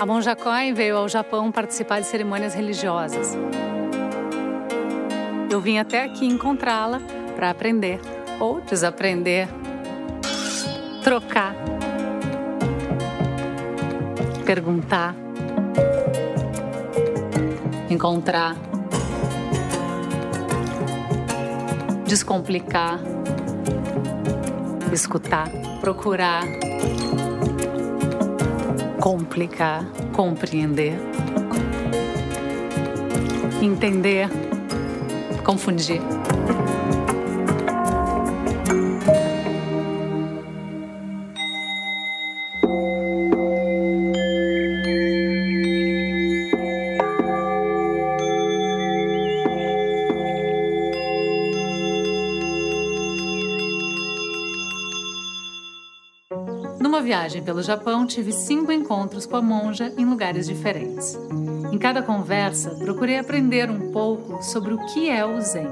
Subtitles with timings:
[0.00, 3.36] A monja Koi veio ao Japão participar de cerimônias religiosas.
[5.50, 7.02] Eu vim até aqui encontrá-la
[7.36, 8.00] para aprender
[8.38, 9.46] ou desaprender,
[11.04, 11.54] trocar,
[14.46, 15.14] perguntar,
[17.90, 18.56] encontrar,
[22.06, 22.98] descomplicar,
[24.94, 25.50] escutar,
[25.82, 26.44] procurar
[29.00, 30.92] complicar, compreender,
[33.62, 34.28] entender,
[35.42, 36.00] confundir.
[57.02, 61.18] Viagem pelo Japão, tive cinco encontros com a monja em lugares diferentes.
[61.72, 65.68] Em cada conversa, procurei aprender um pouco sobre o que é o Zen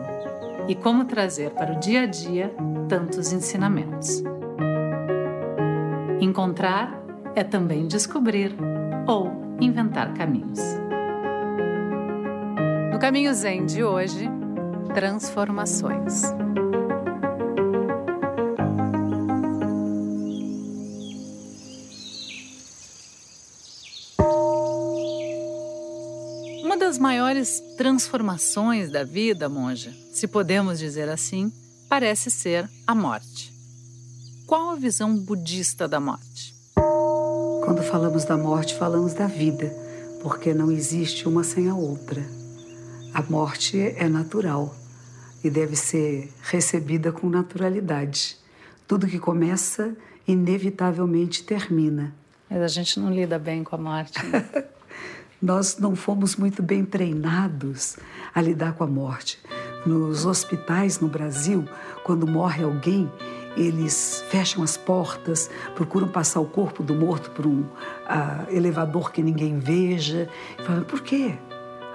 [0.68, 2.54] e como trazer para o dia a dia
[2.88, 4.22] tantos ensinamentos.
[6.20, 6.98] Encontrar
[7.34, 8.54] é também descobrir
[9.06, 10.60] ou inventar caminhos.
[12.92, 14.28] No caminho Zen de hoje,
[14.94, 16.22] transformações.
[26.88, 31.52] Das maiores transformações da vida, monja, se podemos dizer assim,
[31.86, 33.52] parece ser a morte.
[34.46, 36.54] Qual a visão budista da morte?
[37.62, 39.70] Quando falamos da morte, falamos da vida,
[40.22, 42.26] porque não existe uma sem a outra.
[43.12, 44.74] A morte é natural
[45.44, 48.38] e deve ser recebida com naturalidade.
[48.86, 49.94] Tudo que começa,
[50.26, 52.14] inevitavelmente termina.
[52.48, 54.24] Mas a gente não lida bem com a morte.
[54.24, 54.68] Né?
[55.40, 57.96] nós não fomos muito bem treinados
[58.34, 59.38] a lidar com a morte.
[59.86, 61.64] Nos hospitais no Brasil,
[62.04, 63.10] quando morre alguém,
[63.56, 67.66] eles fecham as portas, procuram passar o corpo do morto por um uh,
[68.50, 70.28] elevador que ninguém veja.
[70.58, 71.36] E falam, por quê?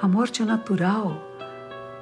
[0.02, 1.22] A morte é natural,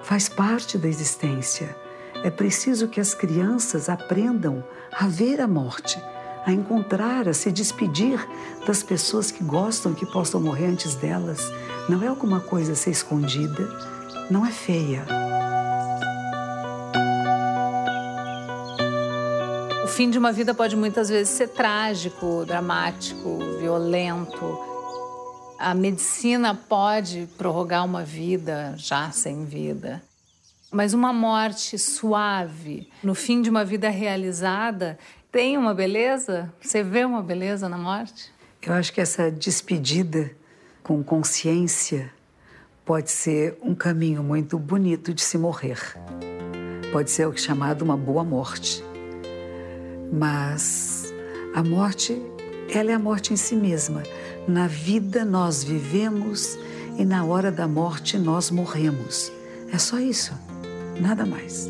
[0.02, 1.76] faz parte da existência.
[2.24, 6.00] É preciso que as crianças aprendam a ver a morte
[6.46, 8.20] a encontrar, a se despedir
[8.66, 11.52] das pessoas que gostam que possam morrer antes delas.
[11.88, 13.68] Não é alguma coisa a ser escondida,
[14.30, 15.06] não é feia.
[19.84, 24.60] O fim de uma vida pode muitas vezes ser trágico, dramático, violento.
[25.60, 30.02] A medicina pode prorrogar uma vida já sem vida.
[30.72, 34.98] Mas uma morte suave, no fim de uma vida realizada,
[35.32, 36.52] tem uma beleza?
[36.62, 38.32] Você vê uma beleza na morte?
[38.62, 40.32] Eu acho que essa despedida
[40.84, 42.12] com consciência
[42.84, 45.80] pode ser um caminho muito bonito de se morrer.
[46.92, 48.84] Pode ser o que é chamado uma boa morte.
[50.12, 51.14] Mas
[51.56, 52.22] a morte,
[52.70, 54.04] ela é a morte em si mesma.
[54.48, 56.58] Na vida nós vivemos
[56.98, 59.32] e na hora da morte nós morremos.
[59.72, 60.34] É só isso,
[61.00, 61.70] nada mais.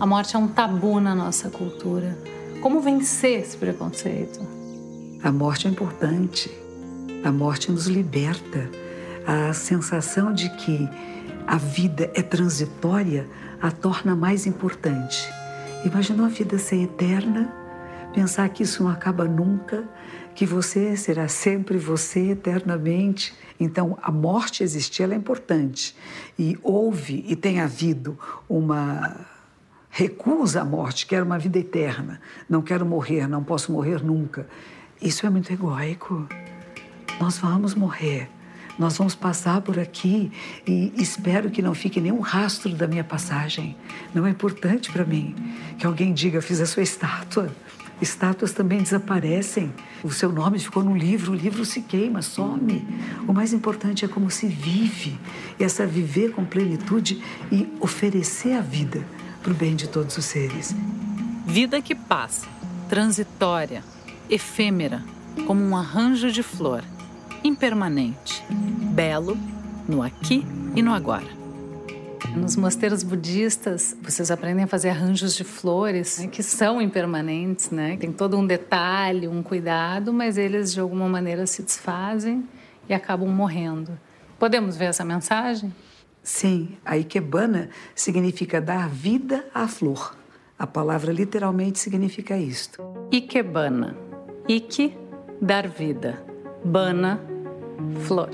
[0.00, 2.16] A morte é um tabu na nossa cultura.
[2.62, 4.40] Como vencer esse preconceito?
[5.22, 6.50] A morte é importante.
[7.22, 8.70] A morte nos liberta.
[9.26, 10.88] A sensação de que
[11.46, 13.28] a vida é transitória
[13.60, 15.30] a torna mais importante.
[15.84, 17.52] Imagina a vida ser eterna,
[18.14, 19.84] pensar que isso não acaba nunca,
[20.34, 23.34] que você será sempre você eternamente.
[23.60, 25.94] Então, a morte existir ela é importante.
[26.38, 28.18] E houve e tem havido
[28.48, 29.28] uma
[29.90, 34.46] recusa a morte, quero uma vida eterna, não quero morrer, não posso morrer nunca.
[35.02, 36.26] Isso é muito egóico.
[37.20, 38.30] Nós vamos morrer.
[38.78, 40.32] Nós vamos passar por aqui
[40.66, 43.76] e espero que não fique nenhum rastro da minha passagem.
[44.14, 45.34] Não é importante para mim
[45.78, 47.50] que alguém diga: fiz a sua estátua.
[48.00, 49.70] Estátuas também desaparecem.
[50.02, 52.86] O seu nome ficou no livro, o livro se queima, some.
[53.28, 55.18] O mais importante é como se vive.
[55.58, 57.22] E essa viver com plenitude
[57.52, 59.04] e oferecer a vida
[59.42, 60.74] para o bem de todos os seres.
[61.46, 62.46] Vida que passa,
[62.88, 63.82] transitória,
[64.28, 65.02] efêmera,
[65.46, 66.84] como um arranjo de flor,
[67.42, 69.36] impermanente, belo
[69.88, 71.40] no aqui e no agora.
[72.36, 77.96] Nos mosteiros budistas, vocês aprendem a fazer arranjos de flores né, que são impermanentes, né?
[77.96, 82.46] Tem todo um detalhe, um cuidado, mas eles de alguma maneira se desfazem
[82.88, 83.98] e acabam morrendo.
[84.38, 85.74] Podemos ver essa mensagem?
[86.30, 90.16] Sim, a ikebana significa dar vida à flor.
[90.56, 92.80] A palavra literalmente significa isto.
[93.10, 93.96] Ikebana.
[94.48, 94.96] Ike,
[95.42, 96.24] dar vida.
[96.64, 97.20] Bana,
[98.06, 98.30] flor.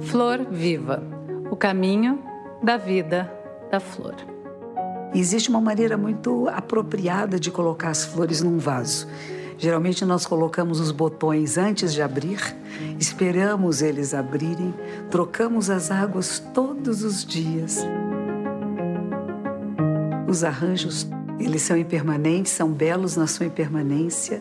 [0.00, 1.04] Flor viva.
[1.52, 2.20] O caminho
[2.64, 3.32] da vida
[3.70, 4.16] da flor.
[5.14, 9.06] existe uma maneira muito apropriada de colocar as flores num vaso.
[9.60, 12.40] Geralmente nós colocamos os botões antes de abrir,
[12.98, 14.72] esperamos eles abrirem,
[15.10, 17.86] trocamos as águas todos os dias.
[20.26, 21.06] Os arranjos,
[21.38, 24.40] eles são impermanentes, são belos na sua impermanência.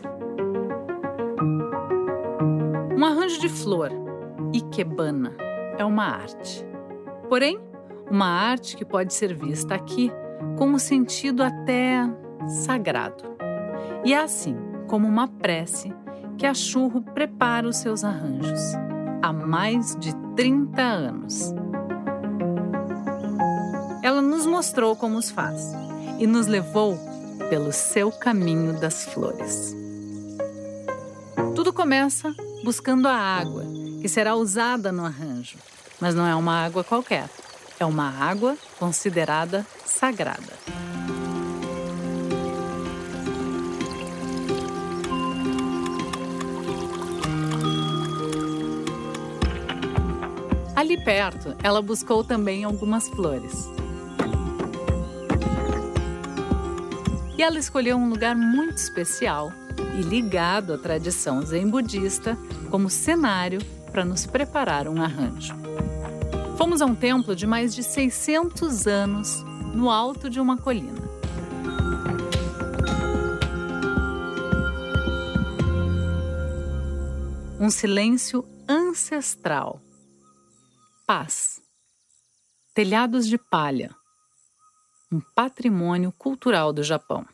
[2.97, 3.91] Um arranjo de flor,
[4.53, 5.35] ikebana,
[5.77, 6.65] é uma arte.
[7.27, 7.59] Porém,
[8.09, 10.13] uma arte que pode ser vista aqui
[10.57, 12.09] com um sentido até
[12.47, 13.25] sagrado.
[14.05, 15.93] E é assim, como uma prece,
[16.37, 18.59] que a Churro prepara os seus arranjos
[19.21, 21.53] há mais de 30 anos.
[24.01, 25.71] Ela nos mostrou como os faz
[26.17, 26.97] e nos levou
[27.49, 29.75] pelo seu caminho das flores.
[31.55, 32.33] Tudo começa
[32.63, 33.63] buscando a água
[34.01, 35.57] que será usada no arranjo,
[35.99, 37.29] mas não é uma água qualquer.
[37.79, 40.78] É uma água considerada sagrada.
[50.79, 53.69] Ali perto, ela buscou também algumas flores.
[57.37, 59.51] E ela escolheu um lugar muito especial
[59.99, 62.37] e ligado à tradição zen budista
[62.71, 63.59] como cenário
[63.91, 65.53] para nos preparar um arranjo.
[66.57, 69.43] Fomos a um templo de mais de 600 anos
[69.73, 71.03] no alto de uma colina.
[77.59, 79.81] Um silêncio ancestral.
[81.09, 81.59] Paz.
[82.71, 83.89] Telhados de palha.
[85.11, 87.25] Um patrimônio cultural do Japão.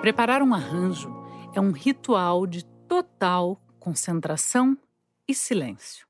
[0.00, 1.14] Preparar um arranjo
[1.54, 4.76] é um ritual de total concentração
[5.28, 6.04] e silêncio.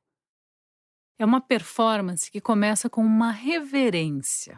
[1.19, 4.57] É uma performance que começa com uma reverência.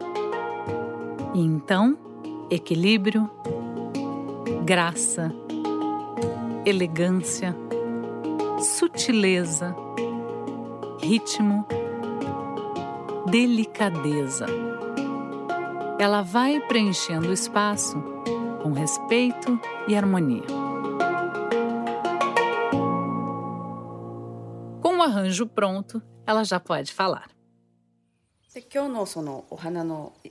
[1.38, 1.96] E então,
[2.50, 3.30] equilíbrio,
[4.64, 5.32] graça,
[6.66, 7.54] elegância,
[8.58, 9.72] sutileza,
[11.00, 11.64] ritmo,
[13.30, 14.46] delicadeza.
[16.00, 18.02] Ela vai preenchendo o espaço
[18.60, 20.42] com respeito e harmonia.
[24.82, 27.37] Com o arranjo pronto, ela já pode falar.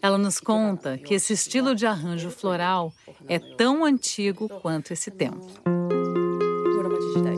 [0.02, 2.92] Ela nos conta que esse estilo de arranjo floral
[3.28, 5.48] é tão antigo quanto esse templo.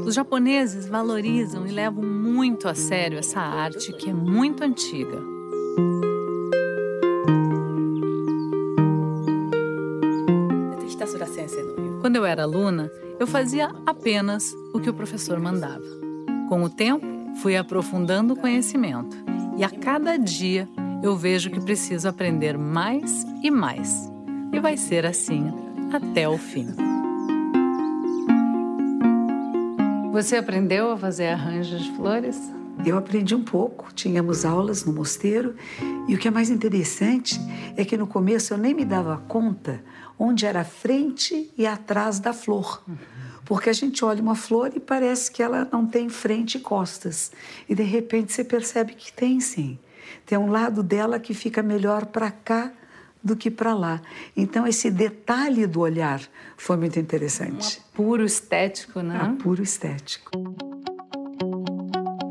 [0.06, 5.22] Os japoneses valorizam e levam muito a sério essa arte que é muito antiga.
[12.00, 12.90] Quando eu era aluna,
[13.20, 15.84] eu fazia apenas o que o professor mandava.
[16.48, 17.06] Com o tempo,
[17.42, 20.70] fui aprofundando o conhecimento e a cada dia
[21.04, 24.10] eu vejo que preciso aprender mais e mais.
[24.54, 25.52] E vai ser assim
[25.92, 26.68] até o fim.
[30.14, 32.40] Você aprendeu a fazer arranjos de flores?
[32.86, 35.54] Eu aprendi um pouco, tínhamos aulas no mosteiro,
[36.08, 37.38] e o que é mais interessante
[37.76, 39.84] é que no começo eu nem me dava conta
[40.18, 42.82] onde era a frente e atrás da flor.
[43.50, 47.32] Porque a gente olha uma flor e parece que ela não tem frente e costas.
[47.68, 49.80] E de repente você percebe que tem sim.
[50.24, 52.72] Tem um lado dela que fica melhor para cá
[53.24, 54.00] do que para lá.
[54.38, 56.22] Então esse detalhe do olhar
[56.58, 57.80] foi muito interessante.
[57.80, 59.20] Um apuro estético, né?
[59.20, 60.30] Apuro estético.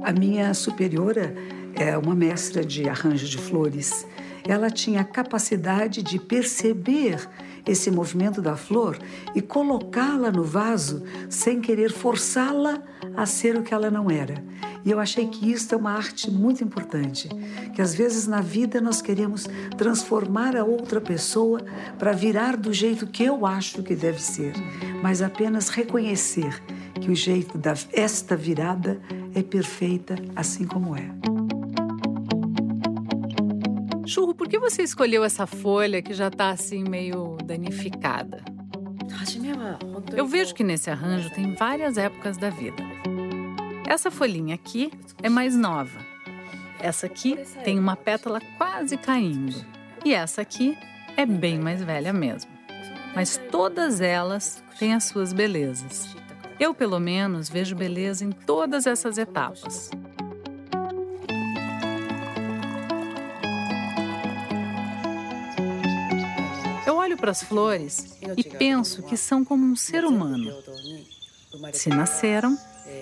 [0.05, 1.35] A minha superiora
[1.75, 4.07] é uma mestra de arranjo de flores.
[4.47, 7.29] Ela tinha a capacidade de perceber
[7.67, 8.99] esse movimento da flor
[9.35, 12.83] e colocá-la no vaso sem querer forçá-la
[13.17, 14.43] a ser o que ela não era.
[14.85, 17.29] E eu achei que isso é uma arte muito importante,
[17.75, 19.47] que às vezes na vida nós queremos
[19.77, 21.61] transformar a outra pessoa
[21.99, 24.55] para virar do jeito que eu acho que deve ser,
[25.03, 26.63] mas apenas reconhecer
[27.01, 29.01] que o jeito desta virada
[29.35, 31.38] é perfeita assim como é.
[34.09, 38.43] Churro, por que você escolheu essa folha que já está assim meio danificada?
[40.17, 42.83] Eu vejo que nesse arranjo tem várias épocas da vida.
[43.87, 44.91] Essa folhinha aqui
[45.23, 46.01] é mais nova.
[46.81, 49.63] Essa aqui tem uma pétala quase caindo.
[50.03, 50.75] E essa aqui
[51.15, 52.51] é bem mais velha mesmo.
[53.15, 56.17] Mas todas elas têm as suas belezas.
[56.59, 59.91] Eu, pelo menos, vejo beleza em todas essas etapas.
[67.19, 70.53] Para as flores e penso que são como um ser humano.
[71.73, 72.57] Se nasceram,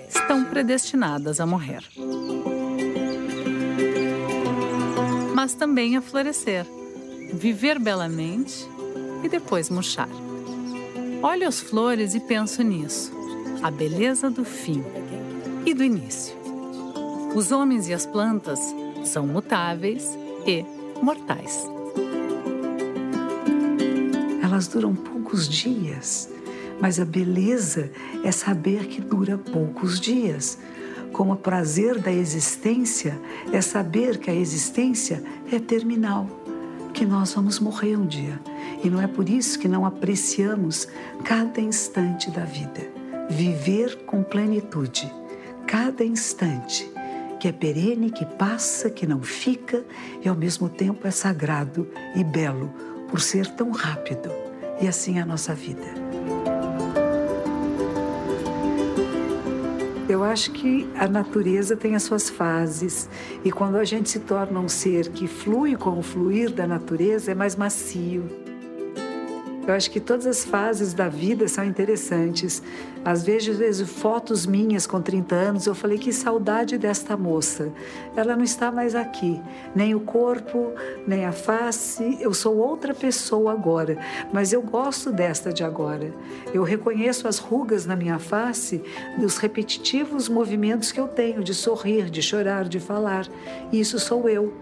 [0.09, 1.85] estão predestinadas a morrer.
[5.35, 6.67] Mas também a florescer,
[7.33, 8.67] viver belamente
[9.23, 10.09] e depois murchar.
[11.23, 13.13] Olho as flores e penso nisso,
[13.63, 14.83] a beleza do fim
[15.65, 16.37] e do início.
[17.35, 18.61] Os homens e as plantas
[19.05, 20.65] são mutáveis e
[21.03, 21.76] mortais.
[24.57, 26.31] Elas duram poucos dias,
[26.81, 27.91] mas a beleza
[28.25, 30.57] é saber que dura poucos dias.
[31.13, 33.21] Como o prazer da existência
[33.53, 35.23] é saber que a existência
[35.53, 36.27] é terminal,
[36.95, 38.41] que nós vamos morrer um dia.
[38.83, 40.89] E não é por isso que não apreciamos
[41.23, 42.81] cada instante da vida.
[43.29, 45.13] Viver com plenitude,
[45.67, 46.91] cada instante,
[47.39, 49.85] que é perene, que passa, que não fica
[50.25, 52.73] e ao mesmo tempo é sagrado e belo
[53.11, 54.46] por ser tão rápido.
[54.81, 56.07] E assim é a nossa vida.
[60.09, 63.09] Eu acho que a natureza tem as suas fases
[63.45, 67.33] e quando a gente se torna um ser que flui com o fluir da natureza,
[67.33, 68.46] é mais macio.
[69.67, 72.63] Eu acho que todas as fases da vida são interessantes.
[73.05, 77.73] Às vezes, vezes, fotos minhas com 30 anos, eu falei que saudade desta moça.
[78.15, 79.41] Ela não está mais aqui,
[79.75, 80.73] nem o corpo,
[81.05, 82.17] nem a face.
[82.21, 83.99] Eu sou outra pessoa agora,
[84.33, 86.15] mas eu gosto desta de agora.
[86.55, 88.81] Eu reconheço as rugas na minha face
[89.19, 93.27] dos repetitivos movimentos que eu tenho de sorrir, de chorar, de falar.
[93.73, 94.53] Isso sou eu.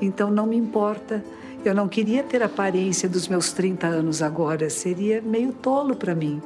[0.00, 1.22] Então não me importa
[1.64, 6.14] eu não queria ter a aparência dos meus 30 anos agora, seria meio tolo para
[6.14, 6.42] mim.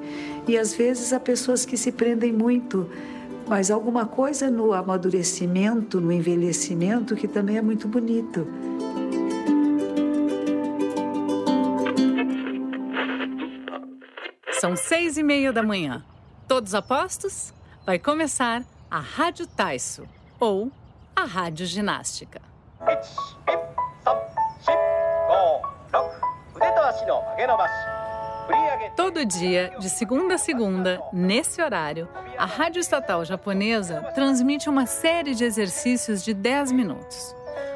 [0.46, 2.88] E às vezes há pessoas que se prendem muito,
[3.46, 8.46] mas alguma coisa no amadurecimento, no envelhecimento, que também é muito bonito.
[14.60, 16.04] São seis e meia da manhã.
[16.46, 17.52] Todos apostos?
[17.84, 20.06] Vai começar a Rádio Taiso,
[20.38, 20.70] ou
[21.14, 22.40] a Rádio Ginástica.
[28.96, 35.34] Todo dia, de segunda a segunda, nesse horário, a Rádio Estatal Japonesa transmite uma série
[35.34, 37.34] de exercícios de 10 minutos.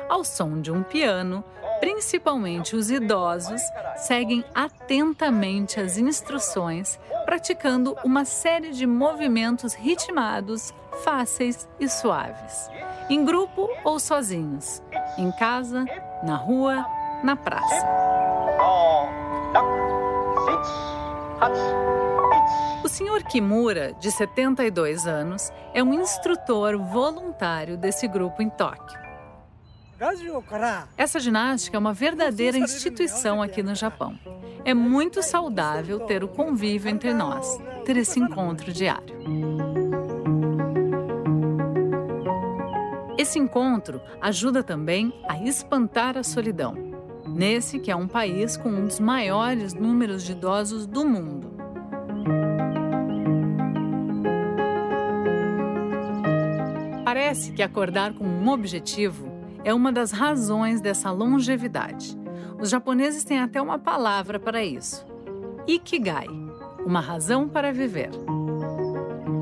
[0.09, 1.45] Ao som de um piano,
[1.79, 3.61] principalmente os idosos,
[3.97, 12.69] seguem atentamente as instruções, praticando uma série de movimentos ritmados, fáceis e suaves,
[13.09, 14.83] em grupo ou sozinhos,
[15.17, 15.85] em casa,
[16.25, 16.85] na rua,
[17.23, 18.22] na praça.
[22.85, 23.25] O Sr.
[23.29, 29.01] Kimura, de 72 anos, é um instrutor voluntário desse grupo em Tóquio.
[30.97, 34.19] Essa ginástica é uma verdadeira instituição aqui no Japão.
[34.65, 39.17] É muito saudável ter o convívio entre nós, ter esse encontro diário.
[43.17, 46.92] Esse encontro ajuda também a espantar a solidão
[47.35, 51.51] nesse que é um país com um dos maiores números de idosos do mundo.
[57.05, 59.31] Parece que acordar com um objetivo
[59.65, 62.19] é uma das razões dessa longevidade.
[62.61, 65.07] Os japoneses têm até uma palavra para isso:
[65.67, 66.43] Ikigai
[66.85, 68.11] uma razão para viver.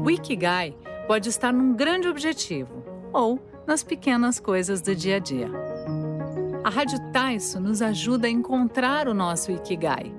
[0.04, 5.69] O Ikigai pode estar num grande objetivo ou nas pequenas coisas do dia a dia.
[6.62, 10.14] A Rádio Taiso nos ajuda a encontrar o nosso Ikigai.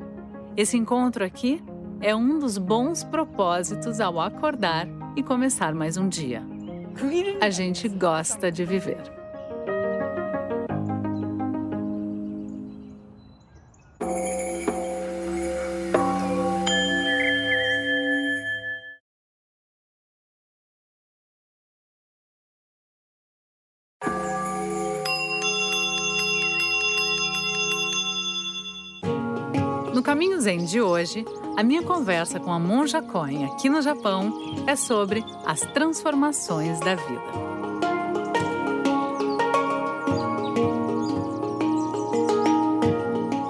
[0.58, 1.64] Esse encontro aqui
[2.02, 6.42] é um dos bons propósitos ao acordar e começar mais um dia.
[7.40, 9.21] A gente gosta de viver.
[30.02, 31.24] No Caminho Zen de hoje,
[31.56, 34.34] a minha conversa com a Monja Coin aqui no Japão
[34.66, 37.22] é sobre as transformações da vida.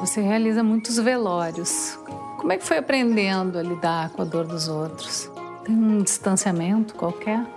[0.02, 1.98] Você realiza muitos velórios.
[2.38, 5.32] Como é que foi aprendendo a lidar com a dor dos outros?
[5.64, 7.48] Tem um distanciamento qualquer?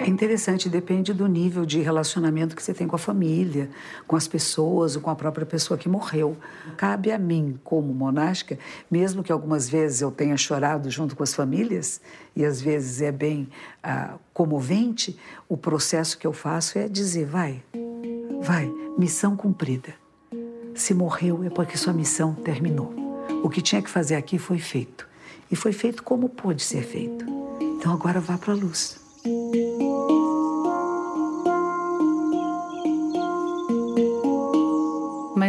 [0.00, 3.68] É interessante, depende do nível de relacionamento que você tem com a família,
[4.06, 6.38] com as pessoas ou com a própria pessoa que morreu.
[6.74, 8.58] Cabe a mim, como monástica,
[8.90, 12.00] mesmo que algumas vezes eu tenha chorado junto com as famílias,
[12.34, 13.46] e às vezes é bem
[13.82, 17.62] ah, comovente, o processo que eu faço é dizer: vai,
[18.40, 19.92] vai, missão cumprida.
[20.74, 22.94] Se morreu é porque sua missão terminou.
[23.44, 25.06] O que tinha que fazer aqui foi feito.
[25.50, 27.26] E foi feito como pôde ser feito.
[27.60, 28.98] Então agora vá para a luz.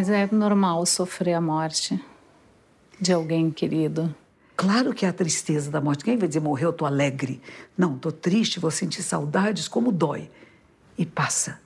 [0.02, 2.04] Mas é normal sofrer a morte
[3.00, 4.12] de alguém querido.
[4.56, 6.04] Claro que é a tristeza da morte.
[6.04, 7.40] Quem vai dizer morreu, eu tô alegre?
[7.78, 10.28] Não, tô triste, vou sentir saudades, como dói.
[10.98, 11.60] E passa.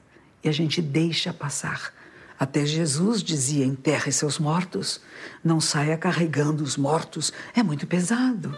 [0.44, 1.94] E a gente deixa passar.
[2.38, 5.00] Até Jesus dizia: enterre seus mortos.
[5.42, 7.32] Não saia carregando os mortos.
[7.56, 8.54] É muito pesado.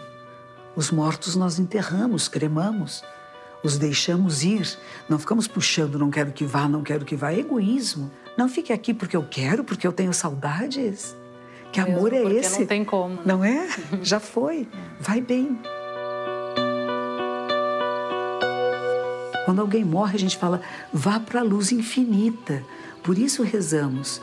[0.74, 3.04] Os mortos nós enterramos, cremamos
[3.62, 7.32] os deixamos ir, não ficamos puxando, não quero que vá, não quero que vá.
[7.32, 8.10] É egoísmo.
[8.38, 11.16] Não fique aqui porque eu quero, porque eu tenho saudades.
[11.72, 12.60] Que Mesmo amor é esse?
[12.60, 13.16] Não tem como.
[13.16, 13.22] Né?
[13.26, 13.68] Não é?
[14.00, 14.68] Já foi.
[15.00, 15.58] Vai bem.
[19.44, 22.62] Quando alguém morre, a gente fala, vá para a luz infinita.
[23.02, 24.22] Por isso rezamos.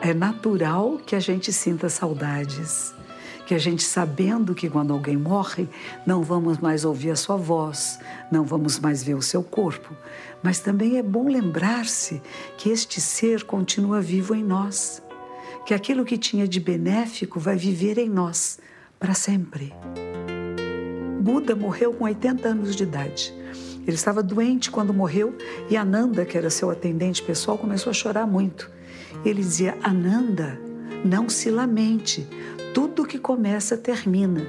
[0.00, 2.92] É natural que a gente sinta saudades
[3.50, 5.68] que a gente sabendo que quando alguém morre,
[6.06, 7.98] não vamos mais ouvir a sua voz,
[8.30, 9.92] não vamos mais ver o seu corpo,
[10.40, 12.22] mas também é bom lembrar-se
[12.56, 15.02] que este ser continua vivo em nós,
[15.66, 18.60] que aquilo que tinha de benéfico vai viver em nós
[19.00, 19.74] para sempre.
[21.20, 23.34] Buda morreu com 80 anos de idade.
[23.84, 25.36] Ele estava doente quando morreu
[25.68, 28.70] e Ananda, que era seu atendente pessoal, começou a chorar muito.
[29.24, 30.56] Ele dizia: Ananda,
[31.04, 32.28] não se lamente,
[32.74, 34.42] tudo que começa termina.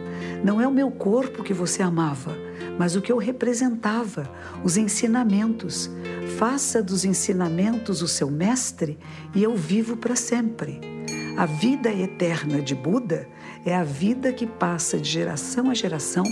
[0.43, 2.35] Não é o meu corpo que você amava,
[2.77, 4.29] mas o que eu representava,
[4.63, 5.89] os ensinamentos.
[6.37, 8.97] Faça dos ensinamentos o seu mestre
[9.33, 10.79] e eu vivo para sempre.
[11.37, 13.27] A vida eterna de Buda
[13.65, 16.23] é a vida que passa de geração a geração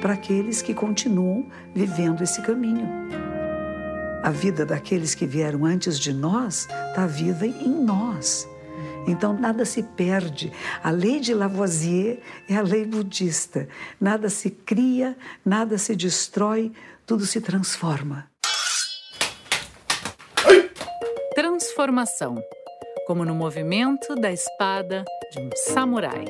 [0.00, 2.88] para aqueles que continuam vivendo esse caminho.
[4.22, 8.48] A vida daqueles que vieram antes de nós está viva em nós.
[9.08, 10.52] Então nada se perde.
[10.82, 13.66] A lei de Lavoisier é a lei budista.
[13.98, 16.70] Nada se cria, nada se destrói,
[17.06, 18.30] tudo se transforma.
[21.34, 22.36] Transformação
[23.06, 26.26] como no movimento da espada de um samurai.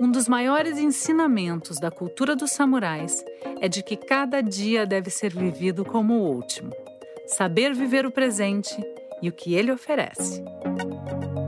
[0.00, 3.24] Um dos maiores ensinamentos da cultura dos samurais
[3.60, 6.70] é de que cada dia deve ser vivido como o último.
[7.26, 8.76] Saber viver o presente
[9.22, 10.42] e o que ele oferece.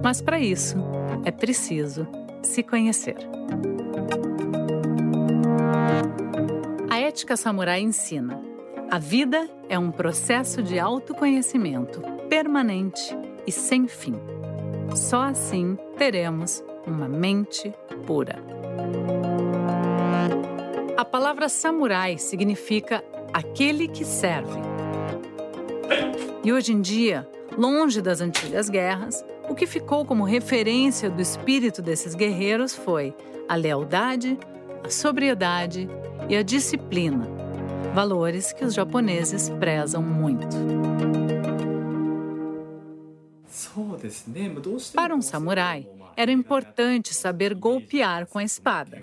[0.02, 0.76] Mas para isso,
[1.24, 2.06] é preciso
[2.42, 3.16] se conhecer.
[6.88, 8.40] A ética samurai ensina:
[8.90, 14.14] a vida é um processo de autoconhecimento permanente e sem fim.
[14.96, 17.72] Só assim teremos uma mente
[18.06, 18.42] pura.
[20.96, 24.59] A palavra samurai significa aquele que serve.
[26.42, 31.82] E hoje em dia, Longe das antigas guerras, o que ficou como referência do espírito
[31.82, 33.14] desses guerreiros foi
[33.48, 34.38] a lealdade,
[34.84, 35.88] a sobriedade
[36.28, 37.28] e a disciplina,
[37.92, 40.56] valores que os japoneses prezam muito.
[44.94, 49.00] Para um samurai, era importante saber golpear com a espada.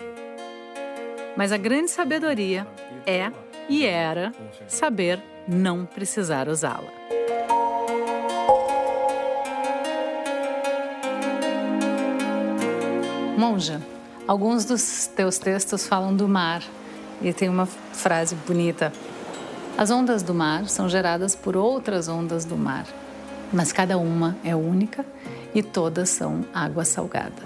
[1.36, 2.66] Mas a grande sabedoria
[3.06, 3.30] é
[3.68, 4.32] e era
[4.66, 6.88] saber não precisar usá-la.
[13.38, 13.80] Monja,
[14.26, 16.60] alguns dos teus textos falam do mar
[17.22, 18.92] e tem uma frase bonita.
[19.76, 22.84] As ondas do mar são geradas por outras ondas do mar,
[23.52, 25.06] mas cada uma é única
[25.54, 27.44] e todas são água salgada.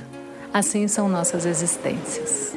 [0.51, 2.57] Assim são nossas existências.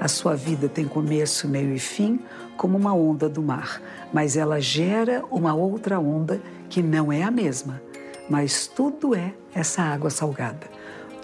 [0.00, 2.18] A sua vida tem começo, meio e fim,
[2.56, 3.80] como uma onda do mar,
[4.12, 7.80] mas ela gera uma outra onda que não é a mesma,
[8.28, 10.74] mas tudo é essa água salgada.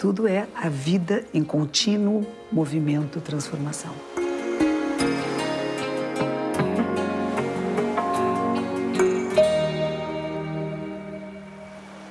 [0.03, 3.95] Tudo é a vida em contínuo movimento, transformação.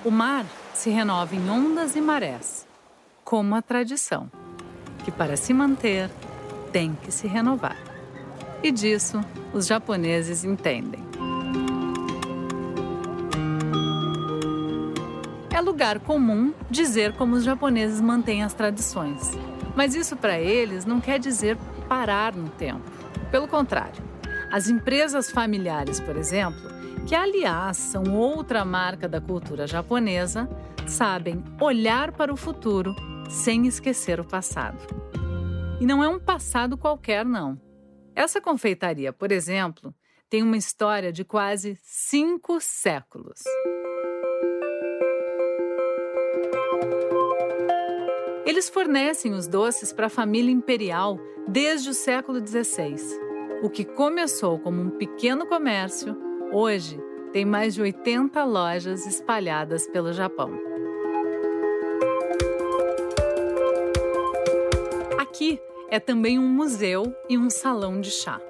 [0.02, 2.66] O mar se renova em ondas e marés,
[3.22, 4.30] como a tradição,
[5.04, 6.08] que para se manter
[6.72, 7.76] tem que se renovar.
[8.62, 9.20] E disso
[9.52, 11.11] os japoneses entendem.
[15.60, 19.32] Lugar comum dizer como os japoneses mantêm as tradições.
[19.76, 21.56] Mas isso para eles não quer dizer
[21.88, 22.90] parar no tempo.
[23.30, 24.02] Pelo contrário,
[24.50, 26.60] as empresas familiares, por exemplo,
[27.06, 30.48] que aliás são outra marca da cultura japonesa,
[30.86, 32.94] sabem olhar para o futuro
[33.28, 34.78] sem esquecer o passado.
[35.80, 37.60] E não é um passado qualquer, não.
[38.14, 39.94] Essa confeitaria, por exemplo,
[40.28, 43.42] tem uma história de quase cinco séculos.
[48.44, 52.96] Eles fornecem os doces para a família imperial desde o século XVI.
[53.62, 56.16] O que começou como um pequeno comércio,
[56.52, 57.00] hoje
[57.32, 60.50] tem mais de 80 lojas espalhadas pelo Japão.
[65.18, 68.40] Aqui é também um museu e um salão de chá.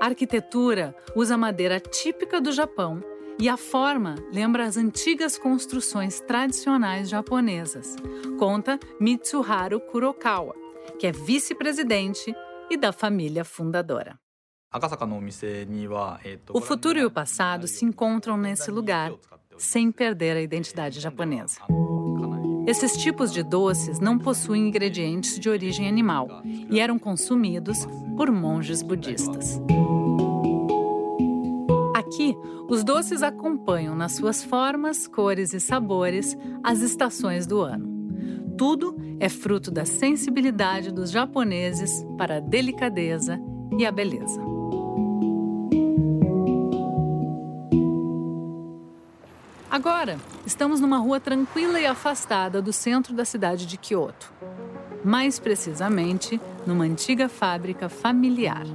[0.00, 3.00] A arquitetura usa madeira típica do Japão
[3.40, 7.94] e a forma lembra as antigas construções tradicionais japonesas,
[8.38, 10.54] conta Mitsuharu Kurokawa,
[10.98, 12.34] que é vice-presidente
[12.68, 14.18] e da família fundadora.
[16.52, 19.12] O futuro e o passado se encontram nesse lugar,
[19.56, 21.60] sem perder a identidade japonesa.
[22.66, 28.82] Esses tipos de doces não possuem ingredientes de origem animal e eram consumidos por monges
[28.82, 29.58] budistas.
[32.18, 32.36] Aqui,
[32.68, 37.86] os doces acompanham nas suas formas, cores e sabores as estações do ano.
[38.58, 43.40] Tudo é fruto da sensibilidade dos japoneses para a delicadeza
[43.78, 44.40] e a beleza.
[49.70, 54.32] Agora, estamos numa rua tranquila e afastada do centro da cidade de Kyoto.
[55.04, 58.66] Mais precisamente, numa antiga fábrica familiar.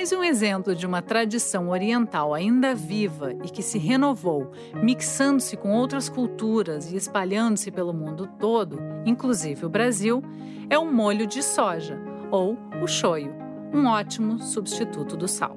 [0.00, 4.50] Mais um exemplo de uma tradição oriental ainda viva e que se renovou,
[4.82, 10.22] mixando-se com outras culturas e espalhando-se pelo mundo todo, inclusive o Brasil,
[10.70, 13.30] é o molho de soja, ou o shoyu,
[13.74, 15.54] um ótimo substituto do sal.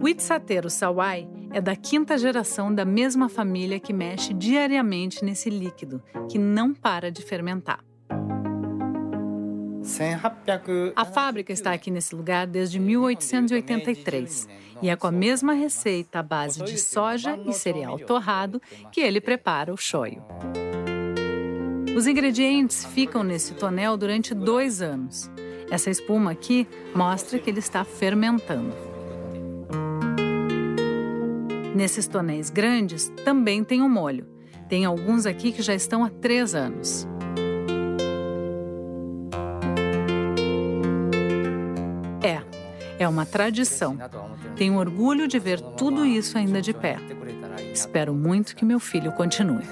[0.00, 6.02] O Itzateiro Sawai é da quinta geração da mesma família que mexe diariamente nesse líquido,
[6.26, 7.84] que não para de fermentar.
[10.96, 14.48] A fábrica está aqui nesse lugar desde 1883
[14.82, 19.20] e é com a mesma receita à base de soja e cereal torrado que ele
[19.20, 20.22] prepara o shoyu.
[21.96, 25.30] Os ingredientes ficam nesse tonel durante dois anos.
[25.70, 28.74] Essa espuma aqui mostra que ele está fermentando.
[31.74, 34.26] Nesses tonéis grandes também tem o um molho.
[34.68, 37.06] Tem alguns aqui que já estão há três anos.
[43.04, 43.98] É uma tradição.
[44.56, 46.96] Tenho orgulho de ver tudo isso ainda de pé.
[47.70, 49.66] Espero muito que meu filho continue.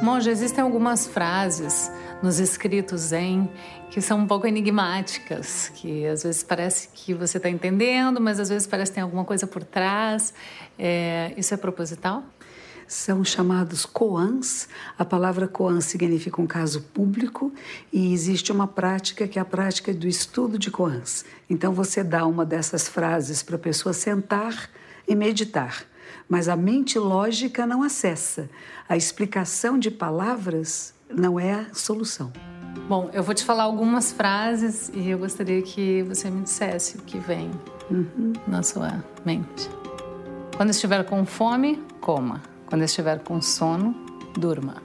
[0.00, 1.90] Monja, existem algumas frases
[2.22, 3.50] nos escritos Zen
[3.90, 8.48] que são um pouco enigmáticas, que às vezes parece que você está entendendo, mas às
[8.48, 10.32] vezes parece que tem alguma coisa por trás.
[10.78, 12.22] É, isso é proposital?
[12.86, 14.68] São chamados koans.
[14.98, 17.52] A palavra koan significa um caso público
[17.92, 21.24] e existe uma prática que é a prática do estudo de koans.
[21.48, 24.70] Então você dá uma dessas frases para a pessoa sentar
[25.06, 25.84] e meditar,
[26.28, 28.48] mas a mente lógica não acessa.
[28.88, 32.32] A explicação de palavras não é a solução.
[32.88, 37.02] Bom, eu vou te falar algumas frases e eu gostaria que você me dissesse o
[37.02, 37.50] que vem
[37.90, 38.32] uhum.
[38.46, 39.70] na sua mente.
[40.56, 42.53] Quando estiver com fome, coma.
[42.66, 43.94] Quando estiver com sono,
[44.36, 44.82] durma.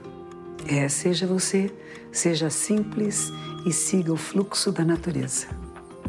[0.68, 1.74] É, seja você,
[2.12, 3.32] seja simples
[3.66, 5.48] e siga o fluxo da natureza.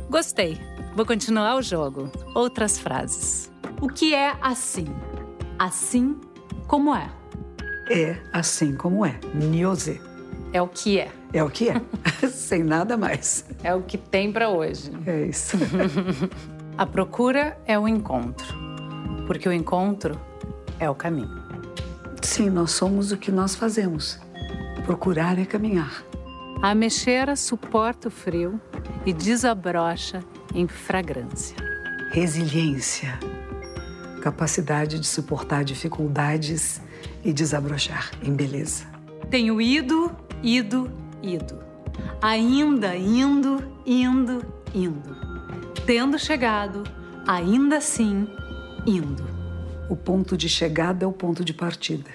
[0.09, 0.59] Gostei.
[0.95, 2.11] Vou continuar o jogo.
[2.35, 3.51] Outras frases.
[3.81, 4.87] O que é assim?
[5.59, 6.21] Assim
[6.67, 7.11] como é.
[7.89, 9.19] É assim como é.
[9.35, 10.01] Nyose.
[10.53, 11.11] É o que é.
[11.33, 11.81] É o que é.
[12.29, 13.45] Sem nada mais.
[13.63, 14.91] É o que tem para hoje.
[15.07, 15.57] É isso.
[16.77, 18.47] A procura é o encontro,
[19.27, 20.19] porque o encontro
[20.79, 21.40] é o caminho.
[22.23, 24.19] Sim, nós somos o que nós fazemos.
[24.85, 26.05] Procurar é caminhar.
[26.63, 28.61] A mexera suporta o frio
[29.07, 30.23] e desabrocha
[30.55, 31.57] em fragrância.
[32.13, 33.19] Resiliência.
[34.23, 36.83] Capacidade de suportar dificuldades
[37.25, 38.85] e desabrochar em beleza.
[39.31, 40.91] Tenho ido, ido,
[41.23, 41.59] ido.
[42.21, 45.17] Ainda indo, indo, indo.
[45.87, 46.85] Tendo chegado,
[47.27, 48.29] ainda assim,
[48.87, 49.30] indo.
[49.91, 52.09] O ponto de chegada é o ponto de partida.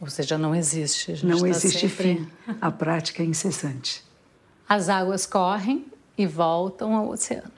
[0.00, 1.24] Ou seja, não existe.
[1.24, 2.16] Não existe sempre...
[2.16, 2.28] fim.
[2.60, 4.02] A prática é incessante.
[4.68, 5.86] As águas correm
[6.18, 7.52] e voltam ao oceano.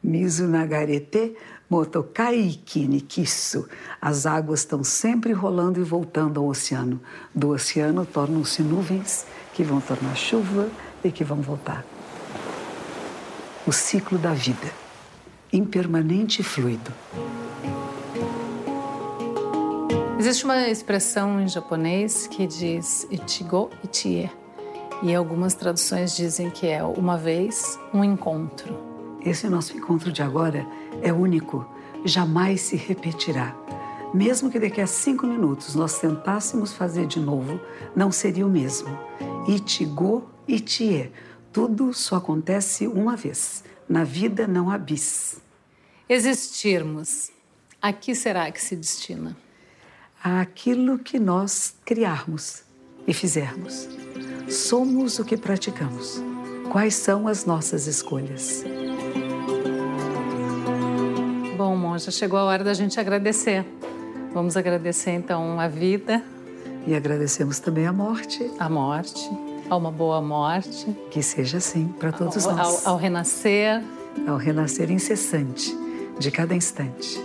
[0.00, 1.34] Mizu nagarete
[1.68, 3.68] Motokai Kinikisu.
[4.00, 7.00] As águas estão sempre rolando e voltando ao oceano.
[7.34, 10.70] Do oceano tornam-se nuvens que vão tornar chuva
[11.02, 11.84] e que vão voltar.
[13.66, 14.70] O ciclo da vida,
[15.52, 16.92] impermanente e fluido.
[20.26, 24.30] Existe uma expressão em japonês que diz Ichigo Ichie.
[25.02, 28.74] E algumas traduções dizem que é uma vez um encontro.
[29.20, 30.66] Esse nosso encontro de agora
[31.02, 31.68] é único,
[32.06, 33.54] jamais se repetirá.
[34.14, 37.60] Mesmo que daqui a cinco minutos nós tentássemos fazer de novo,
[37.94, 38.98] não seria o mesmo.
[39.46, 41.12] Ichigo Ichie.
[41.52, 43.62] Tudo só acontece uma vez.
[43.86, 45.36] Na vida não há bis.
[46.08, 47.30] Existirmos.
[47.82, 49.43] A que será que se destina?
[50.26, 52.62] Aquilo que nós criarmos
[53.06, 53.86] e fizermos.
[54.48, 56.18] Somos o que praticamos.
[56.72, 58.64] Quais são as nossas escolhas?
[61.58, 63.66] Bom, monja, chegou a hora da gente agradecer.
[64.32, 66.24] Vamos agradecer então a vida.
[66.86, 68.50] E agradecemos também a morte.
[68.58, 69.28] A morte,
[69.68, 70.86] a uma boa morte.
[71.10, 72.86] Que seja assim para todos ao, nós.
[72.86, 73.82] Ao, ao renascer.
[74.26, 75.76] Ao renascer incessante,
[76.18, 77.22] de cada instante.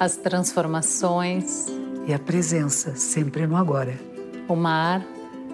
[0.00, 1.66] As transformações.
[2.04, 3.94] E a presença sempre no agora.
[4.48, 5.04] O mar.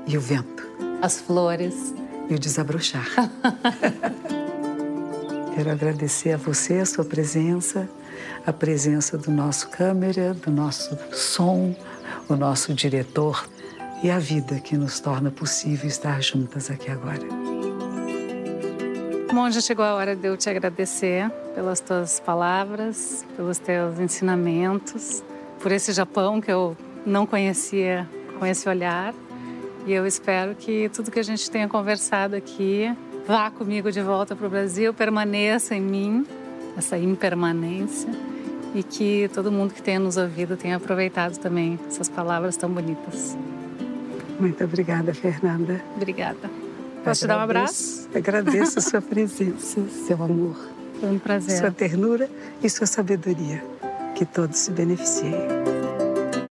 [0.07, 0.67] E o vento.
[1.03, 1.95] As flores.
[2.29, 3.07] E o desabrochar.
[5.55, 7.89] Quero agradecer a você a sua presença,
[8.47, 11.75] a presença do nosso câmera, do nosso som,
[12.29, 13.47] o nosso diretor
[14.03, 17.27] e a vida que nos torna possível estar juntas aqui agora.
[19.33, 25.23] Monja, chegou a hora de eu te agradecer pelas tuas palavras, pelos teus ensinamentos,
[25.61, 29.15] por esse Japão que eu não conhecia com esse olhar.
[29.87, 32.95] E eu espero que tudo que a gente tenha conversado aqui
[33.27, 36.27] vá comigo de volta para o Brasil, permaneça em mim,
[36.77, 38.09] essa impermanência,
[38.75, 43.37] e que todo mundo que tenha nos ouvido tenha aproveitado também essas palavras tão bonitas.
[44.41, 45.83] Muito obrigada, Fernanda.
[45.97, 46.51] Obrigada.
[47.05, 48.09] Posso te dar um abraço?
[48.15, 50.57] Agradeço a sua presença, seu amor.
[51.01, 51.59] Foi um prazer.
[51.59, 52.29] Sua ternura
[52.63, 53.63] e sua sabedoria.
[54.19, 55.78] Que todos se beneficiem.